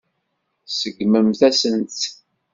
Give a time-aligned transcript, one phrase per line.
[0.67, 2.01] Tseggmemt-asent-tt.